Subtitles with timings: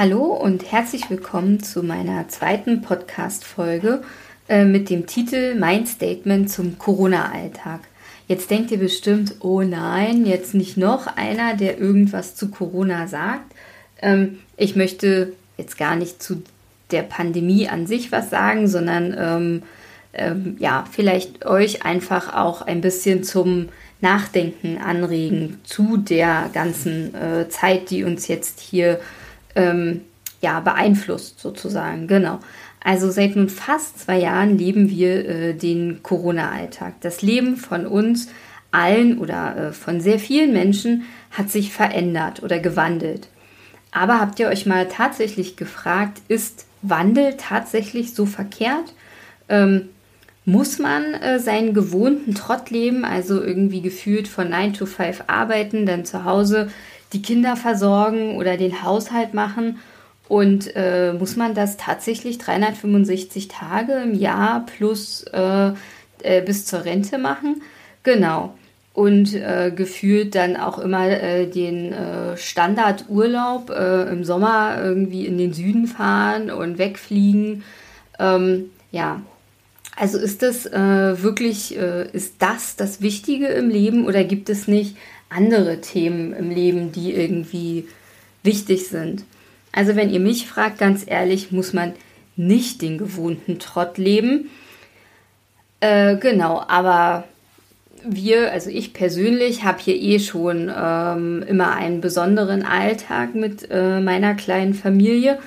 [0.00, 4.02] Hallo und herzlich willkommen zu meiner zweiten Podcast-Folge
[4.48, 7.80] äh, mit dem Titel Mein Statement zum Corona-Alltag.
[8.26, 13.52] Jetzt denkt ihr bestimmt, oh nein, jetzt nicht noch einer, der irgendwas zu Corona sagt.
[14.00, 16.44] Ähm, ich möchte jetzt gar nicht zu
[16.92, 19.62] der Pandemie an sich was sagen, sondern ähm,
[20.14, 23.68] ähm, ja, vielleicht euch einfach auch ein bisschen zum
[24.00, 28.98] Nachdenken anregen zu der ganzen äh, Zeit, die uns jetzt hier
[29.54, 30.02] ähm,
[30.40, 32.06] ja, beeinflusst sozusagen.
[32.06, 32.40] Genau.
[32.82, 36.94] Also seit nun fast zwei Jahren leben wir äh, den Corona-Alltag.
[37.00, 38.28] Das Leben von uns
[38.70, 43.28] allen oder äh, von sehr vielen Menschen hat sich verändert oder gewandelt.
[43.92, 48.94] Aber habt ihr euch mal tatsächlich gefragt, ist Wandel tatsächlich so verkehrt?
[49.48, 49.88] Ähm,
[50.46, 55.84] muss man äh, seinen gewohnten Trott leben, also irgendwie gefühlt von 9 to 5 arbeiten,
[55.84, 56.70] dann zu Hause
[57.12, 59.78] die Kinder versorgen oder den Haushalt machen?
[60.30, 65.72] Und äh, muss man das tatsächlich 365 Tage im Jahr plus äh,
[66.22, 67.62] äh, bis zur Rente machen?
[68.04, 68.54] Genau.
[68.94, 75.52] Und äh, gefühlt dann auch immer äh, den äh, Standardurlaub im Sommer irgendwie in den
[75.52, 77.64] Süden fahren und wegfliegen.
[78.20, 79.22] Ähm, ja,
[79.96, 84.96] also ist das wirklich, ist das das Wichtige im Leben oder gibt es nicht
[85.30, 87.88] andere Themen im Leben, die irgendwie
[88.42, 89.24] wichtig sind.
[89.72, 91.92] Also wenn ihr mich fragt, ganz ehrlich, muss man
[92.36, 94.50] nicht den gewohnten Trott leben.
[95.80, 97.24] Äh, genau, aber
[98.04, 104.00] wir, also ich persönlich, habe hier eh schon ähm, immer einen besonderen Alltag mit äh,
[104.00, 105.38] meiner kleinen Familie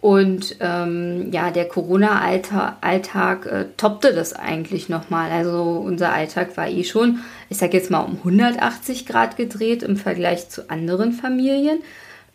[0.00, 5.30] und ähm, ja, der Corona-Alltag äh, toppte das eigentlich nochmal.
[5.30, 7.20] Also unser Alltag war eh schon,
[7.50, 11.80] ich sage jetzt mal, um 180 Grad gedreht im Vergleich zu anderen Familien.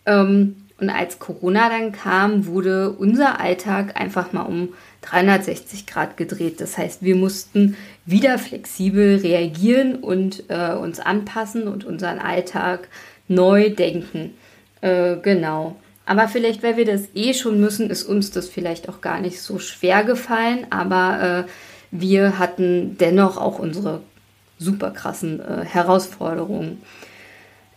[0.05, 6.59] Ähm, und als Corona dann kam, wurde unser Alltag einfach mal um 360 Grad gedreht.
[6.59, 12.89] Das heißt, wir mussten wieder flexibel reagieren und äh, uns anpassen und unseren Alltag
[13.29, 14.33] neu denken.
[14.81, 15.77] Äh, genau.
[16.05, 19.41] Aber vielleicht, weil wir das eh schon müssen, ist uns das vielleicht auch gar nicht
[19.41, 20.67] so schwer gefallen.
[20.71, 21.51] Aber äh,
[21.91, 24.01] wir hatten dennoch auch unsere
[24.57, 26.81] super krassen äh, Herausforderungen.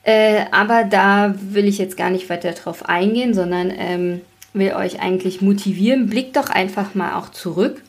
[0.02, 4.20] Äh, aber da will ich jetzt gar nicht weiter drauf eingehen, sondern ähm,
[4.52, 6.08] will euch eigentlich motivieren.
[6.08, 7.82] Blickt doch einfach mal auch zurück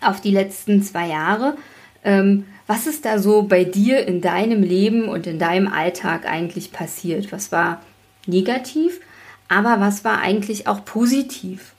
[0.00, 1.56] auf die letzten zwei Jahre.
[2.04, 6.72] Ähm, was ist da so bei dir in deinem Leben und in deinem Alltag eigentlich
[6.72, 7.32] passiert?
[7.32, 7.80] Was war
[8.26, 9.00] negativ?
[9.48, 11.72] Aber was war eigentlich auch positiv?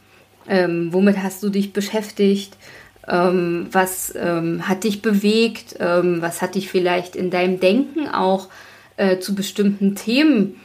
[0.48, 2.56] Ähm, womit hast du dich beschäftigt?
[3.08, 5.76] Ähm, was ähm, hat dich bewegt?
[5.80, 8.50] Ähm, was hat dich vielleicht in deinem Denken auch
[8.98, 10.56] äh, zu bestimmten Themen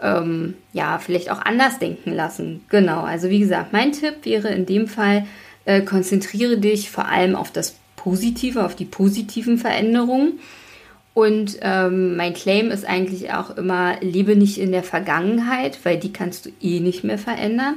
[0.00, 2.64] ähm, ja vielleicht auch anders denken lassen?
[2.68, 3.02] Genau.
[3.02, 5.26] Also wie gesagt, mein Tipp wäre in dem Fall
[5.64, 10.40] äh, konzentriere dich vor allem auf das Positive, auf die positiven Veränderungen
[11.16, 16.12] und ähm, mein Claim ist eigentlich auch immer, lebe nicht in der Vergangenheit, weil die
[16.12, 17.76] kannst du eh nicht mehr verändern,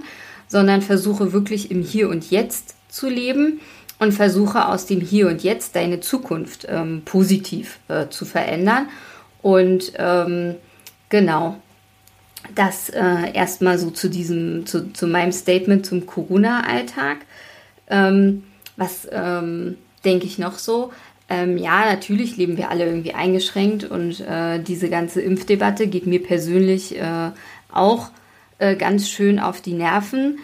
[0.49, 3.61] sondern versuche wirklich im Hier und Jetzt zu leben
[3.99, 8.87] und versuche aus dem Hier und Jetzt deine Zukunft ähm, positiv äh, zu verändern.
[9.41, 10.55] Und ähm,
[11.09, 11.57] genau,
[12.55, 17.19] das äh, erstmal so zu diesem, zu, zu meinem Statement zum Corona-Alltag.
[17.89, 18.43] Ähm,
[18.77, 20.91] was ähm, denke ich noch so?
[21.29, 26.23] Ähm, ja, natürlich leben wir alle irgendwie eingeschränkt und äh, diese ganze Impfdebatte geht mir
[26.23, 27.31] persönlich äh,
[27.71, 28.09] auch
[28.57, 30.39] äh, ganz schön auf die Nerven.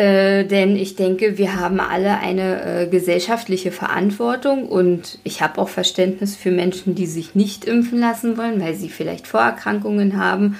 [0.00, 5.68] Äh, denn ich denke, wir haben alle eine äh, gesellschaftliche Verantwortung und ich habe auch
[5.68, 10.56] Verständnis für Menschen, die sich nicht impfen lassen wollen, weil sie vielleicht Vorerkrankungen haben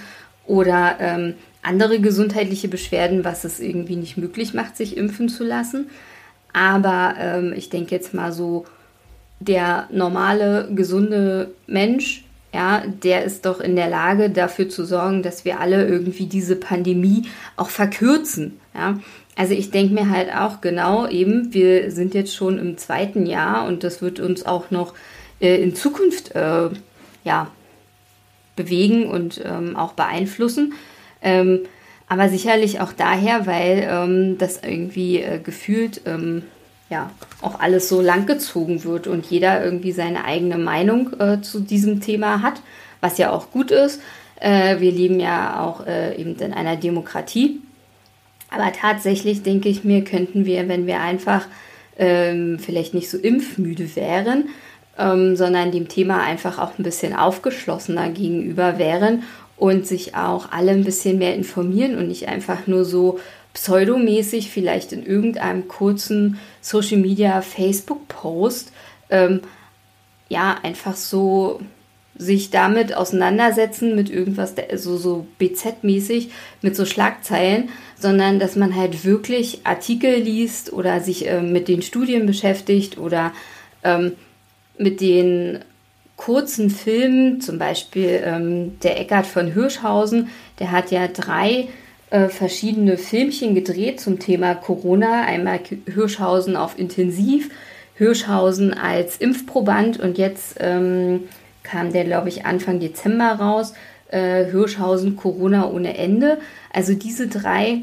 [0.47, 5.89] oder ähm, andere gesundheitliche Beschwerden, was es irgendwie nicht möglich macht, sich impfen zu lassen.
[6.53, 8.67] Aber ähm, ich denke jetzt mal so
[9.39, 15.45] der normale, gesunde Mensch, ja, der ist doch in der Lage, dafür zu sorgen, dass
[15.45, 18.59] wir alle irgendwie diese Pandemie auch verkürzen.
[18.75, 18.99] Ja.
[19.37, 23.67] Also ich denke mir halt auch genau eben, wir sind jetzt schon im zweiten Jahr
[23.67, 24.95] und das wird uns auch noch
[25.41, 26.71] äh, in Zukunft äh,
[27.25, 27.51] ja,
[28.57, 30.75] bewegen und ähm, auch beeinflussen.
[31.23, 31.61] Ähm,
[32.09, 36.43] aber sicherlich auch daher, weil ähm, das irgendwie äh, gefühlt ähm,
[36.91, 37.11] ja
[37.41, 42.43] auch alles so langgezogen wird und jeder irgendwie seine eigene Meinung äh, zu diesem Thema
[42.43, 42.61] hat,
[43.01, 44.03] was ja auch gut ist.
[44.41, 47.61] Äh, wir leben ja auch äh, eben in einer Demokratie.
[48.51, 51.47] Aber tatsächlich denke ich mir, könnten wir, wenn wir einfach
[51.97, 54.49] ähm, vielleicht nicht so impfmüde wären,
[54.99, 59.23] ähm, sondern dem Thema einfach auch ein bisschen aufgeschlossener gegenüber wären
[59.57, 63.21] und sich auch alle ein bisschen mehr informieren und nicht einfach nur so
[63.55, 68.73] pseudomäßig vielleicht in irgendeinem kurzen Social Media Facebook Post
[69.11, 69.41] ähm,
[70.29, 71.61] ja einfach so
[72.17, 76.29] sich damit auseinandersetzen mit irgendwas, so, so BZ-mäßig,
[76.61, 81.81] mit so Schlagzeilen, sondern dass man halt wirklich Artikel liest oder sich äh, mit den
[81.81, 83.33] Studien beschäftigt oder
[83.83, 84.13] ähm,
[84.77, 85.61] mit den
[86.17, 91.69] kurzen Filmen, zum Beispiel ähm, der Eckart von Hirschhausen, der hat ja drei
[92.11, 95.23] äh, verschiedene Filmchen gedreht zum Thema Corona.
[95.25, 97.51] Einmal Hirschhausen auf Intensiv,
[97.95, 101.29] Hirschhausen als Impfproband und jetzt ähm,
[101.63, 103.75] kam der, glaube ich, Anfang Dezember raus.
[104.09, 106.39] Äh, Hirschhausen Corona ohne Ende.
[106.73, 107.83] Also diese drei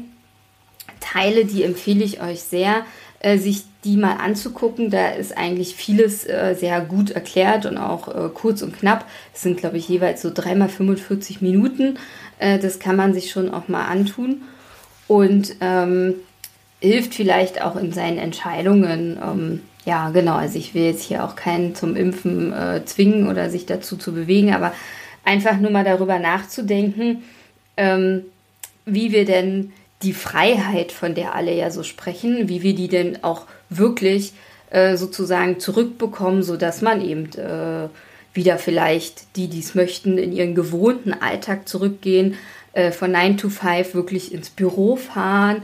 [1.00, 2.84] Teile, die empfehle ich euch sehr,
[3.20, 4.90] äh, sich die mal anzugucken.
[4.90, 9.06] Da ist eigentlich vieles äh, sehr gut erklärt und auch äh, kurz und knapp.
[9.34, 11.98] Es sind, glaube ich, jeweils so dreimal 45 Minuten.
[12.38, 14.42] Äh, das kann man sich schon auch mal antun.
[15.06, 16.14] Und ähm,
[16.80, 19.18] hilft vielleicht auch in seinen Entscheidungen.
[19.22, 20.34] Ähm, ja, genau.
[20.34, 24.12] Also ich will jetzt hier auch keinen zum Impfen äh, zwingen oder sich dazu zu
[24.12, 24.72] bewegen, aber
[25.24, 27.22] einfach nur mal darüber nachzudenken,
[27.76, 28.24] ähm,
[28.84, 29.72] wie wir denn
[30.02, 34.32] die Freiheit, von der alle ja so sprechen, wie wir die denn auch wirklich
[34.70, 37.88] äh, sozusagen zurückbekommen, sodass man eben äh,
[38.32, 42.36] wieder vielleicht die, die es möchten, in ihren gewohnten Alltag zurückgehen,
[42.72, 45.62] äh, von 9 to 5 wirklich ins Büro fahren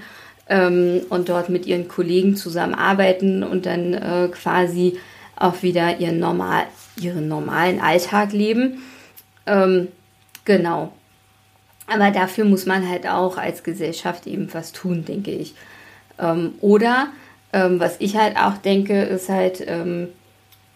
[0.49, 4.99] ähm, und dort mit ihren Kollegen zusammenarbeiten und dann äh, quasi
[5.37, 6.65] auch wieder ihren, normal,
[7.01, 8.83] ihren normalen Alltag leben.
[9.47, 9.89] Ähm,
[10.45, 10.93] genau.
[11.87, 15.55] Aber dafür muss man halt auch als Gesellschaft eben was tun, denke ich.
[16.19, 17.09] Ähm, oder
[17.53, 20.09] ähm, was ich halt auch denke, ist halt, ähm,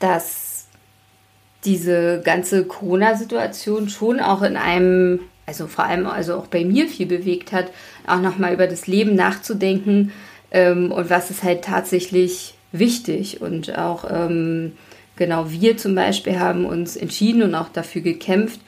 [0.00, 0.66] dass
[1.64, 7.06] diese ganze Corona-Situation schon auch in einem also vor allem also auch bei mir viel
[7.06, 7.70] bewegt hat,
[8.06, 10.12] auch nochmal über das Leben nachzudenken
[10.50, 13.40] ähm, und was ist halt tatsächlich wichtig.
[13.40, 14.72] Und auch ähm,
[15.16, 18.60] genau wir zum Beispiel haben uns entschieden und auch dafür gekämpft,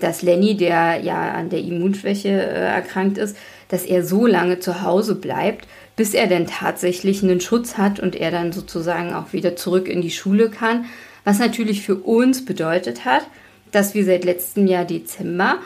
[0.00, 3.36] dass Lenny, der ja an der Immunschwäche äh, erkrankt ist,
[3.68, 5.66] dass er so lange zu Hause bleibt,
[5.96, 10.00] bis er denn tatsächlich einen Schutz hat und er dann sozusagen auch wieder zurück in
[10.00, 10.86] die Schule kann.
[11.24, 13.26] Was natürlich für uns bedeutet hat,
[13.70, 15.58] dass wir seit letztem Jahr Dezember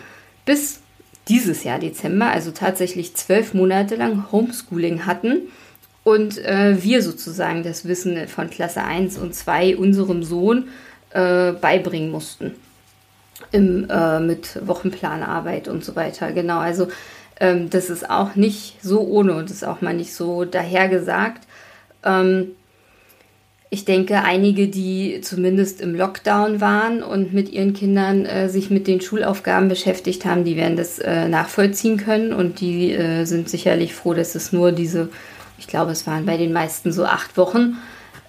[0.45, 0.81] bis
[1.29, 5.43] dieses Jahr Dezember, also tatsächlich zwölf Monate lang Homeschooling hatten
[6.05, 10.69] und äh, wir sozusagen das Wissen von Klasse 1 und 2 unserem Sohn
[11.11, 12.55] äh, beibringen mussten.
[13.53, 16.33] Im, äh, mit Wochenplanarbeit und so weiter.
[16.33, 16.89] Genau, also
[17.39, 21.47] ähm, das ist auch nicht so ohne und ist auch mal nicht so dahergesagt.
[22.05, 22.53] Ähm,
[23.69, 28.87] ich denke, einige, die zumindest im Lockdown waren und mit ihren Kindern äh, sich mit
[28.87, 33.93] den Schulaufgaben beschäftigt haben, die werden das äh, nachvollziehen können und die äh, sind sicherlich
[33.93, 35.09] froh, dass es nur diese,
[35.59, 37.77] ich glaube, es waren bei den meisten so acht Wochen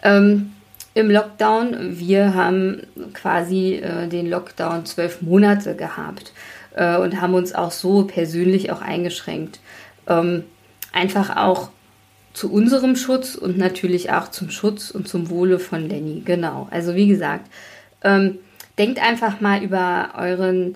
[0.03, 0.53] ähm,
[0.97, 1.99] im Lockdown.
[1.99, 2.81] Wir haben
[3.13, 6.33] quasi äh, den Lockdown zwölf Monate gehabt
[6.75, 9.59] äh, und haben uns auch so persönlich auch eingeschränkt.
[10.07, 10.43] Ähm,
[10.91, 11.69] einfach auch
[12.33, 16.21] zu unserem Schutz und natürlich auch zum Schutz und zum Wohle von Lenny.
[16.25, 16.67] Genau.
[16.71, 17.49] Also wie gesagt,
[18.03, 18.39] ähm,
[18.77, 20.75] denkt einfach mal über euren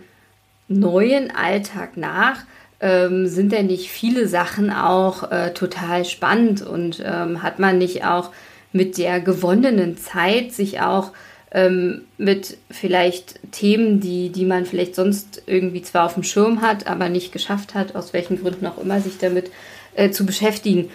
[0.67, 2.39] neuen Alltag nach.
[2.79, 8.05] Ähm, sind denn nicht viele Sachen auch äh, total spannend und ähm, hat man nicht
[8.05, 8.31] auch
[8.71, 11.11] mit der gewonnenen Zeit sich auch
[11.51, 16.87] ähm, mit vielleicht Themen, die, die man vielleicht sonst irgendwie zwar auf dem Schirm hat,
[16.87, 19.51] aber nicht geschafft hat, aus welchen Gründen auch immer, sich damit
[19.95, 20.89] äh, zu beschäftigen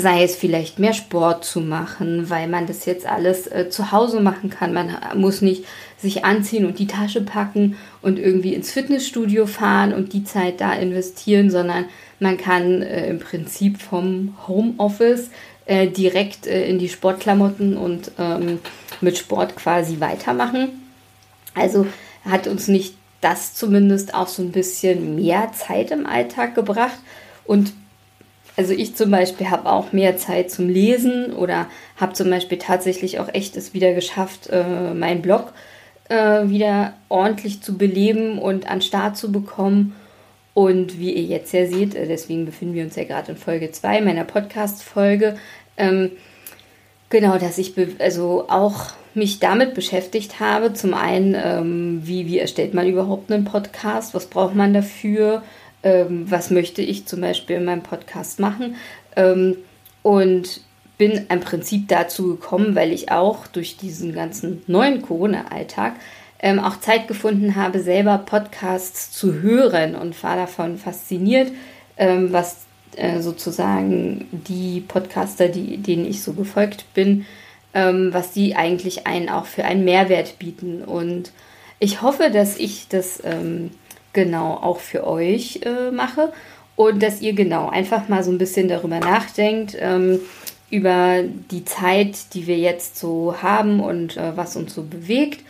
[0.00, 4.20] sei es vielleicht mehr Sport zu machen, weil man das jetzt alles äh, zu Hause
[4.20, 4.72] machen kann.
[4.72, 5.64] Man muss nicht
[5.98, 10.72] sich anziehen und die Tasche packen und irgendwie ins Fitnessstudio fahren und die Zeit da
[10.72, 11.86] investieren, sondern
[12.18, 15.30] man kann äh, im Prinzip vom Homeoffice
[15.70, 18.58] äh, direkt äh, in die Sportklamotten und ähm,
[19.00, 20.82] mit Sport quasi weitermachen.
[21.54, 21.86] Also
[22.28, 26.98] hat uns nicht das zumindest auch so ein bisschen mehr Zeit im Alltag gebracht
[27.44, 27.72] und
[28.56, 33.20] also ich zum Beispiel habe auch mehr Zeit zum Lesen oder habe zum Beispiel tatsächlich
[33.20, 35.52] auch echt es wieder geschafft, äh, meinen Blog
[36.08, 39.94] äh, wieder ordentlich zu beleben und an Start zu bekommen.
[40.52, 43.70] Und wie ihr jetzt ja seht, äh, deswegen befinden wir uns ja gerade in Folge
[43.70, 45.36] 2 meiner Podcast-Folge,
[45.80, 46.10] ähm,
[47.08, 50.72] genau, dass ich also auch mich damit beschäftigt habe.
[50.72, 54.14] Zum einen, ähm, wie, wie erstellt man überhaupt einen Podcast?
[54.14, 55.42] Was braucht man dafür?
[55.82, 58.76] ähm, was möchte ich zum Beispiel in meinem Podcast machen.
[59.16, 59.56] Ähm,
[60.02, 60.60] und
[60.98, 65.94] bin im Prinzip dazu gekommen, weil ich auch durch diesen ganzen neuen Corona-Alltag
[66.38, 71.52] ähm, auch Zeit gefunden habe, selber Podcasts zu hören und war davon fasziniert,
[71.96, 72.64] ähm, was
[72.96, 77.26] äh, sozusagen die Podcaster, die, denen ich so gefolgt bin,
[77.74, 80.82] ähm, was die eigentlich einen auch für einen Mehrwert bieten.
[80.82, 81.32] Und
[81.78, 83.70] ich hoffe, dass ich das ähm,
[84.12, 86.32] genau auch für euch äh, mache
[86.76, 90.20] und dass ihr genau einfach mal so ein bisschen darüber nachdenkt, ähm,
[90.70, 95.44] über die Zeit, die wir jetzt so haben und äh, was uns so bewegt.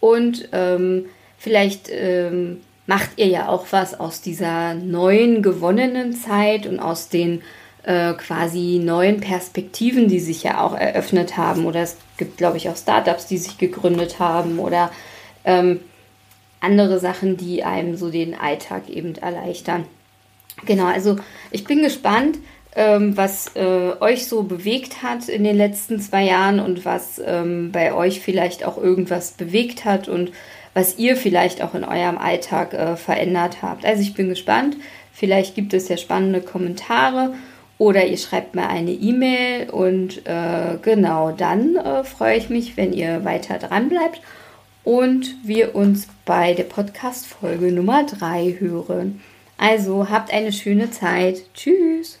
[0.00, 1.06] Und ähm,
[1.38, 7.42] vielleicht ähm, macht ihr ja auch was aus dieser neuen gewonnenen Zeit und aus den
[7.84, 11.66] äh, quasi neuen Perspektiven, die sich ja auch eröffnet haben.
[11.66, 14.90] Oder es gibt, glaube ich, auch Startups, die sich gegründet haben oder
[15.44, 15.80] ähm,
[16.60, 19.84] andere Sachen, die einem so den Alltag eben erleichtern.
[20.66, 21.16] Genau, also
[21.50, 22.38] ich bin gespannt,
[22.74, 27.70] ähm, was äh, euch so bewegt hat in den letzten zwei Jahren und was ähm,
[27.70, 30.32] bei euch vielleicht auch irgendwas bewegt hat und
[30.74, 33.84] was ihr vielleicht auch in eurem Alltag äh, verändert habt.
[33.84, 34.76] Also ich bin gespannt.
[35.12, 37.34] Vielleicht gibt es ja spannende Kommentare
[37.78, 42.92] oder ihr schreibt mir eine E-Mail und äh, genau dann äh, freue ich mich, wenn
[42.92, 44.20] ihr weiter dran bleibt
[44.82, 49.20] und wir uns bei der Podcast-Folge Nummer 3 hören.
[49.56, 51.42] Also habt eine schöne Zeit.
[51.54, 52.18] Tschüss.